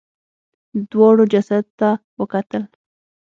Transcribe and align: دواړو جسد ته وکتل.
دواړو 0.91 1.23
جسد 1.33 1.65
ته 1.79 1.89
وکتل. 2.19 2.63